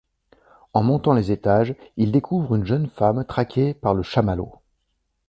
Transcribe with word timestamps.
En 0.73 0.81
montant 0.81 1.13
les 1.13 1.31
étages, 1.31 1.75
ils 1.95 2.11
découvrent 2.11 2.55
une 2.55 2.65
jeune 2.65 2.87
femme 2.89 3.23
traquée 3.23 3.75
par 3.75 3.93
le 3.93 4.01
Chamallow. 4.01 4.53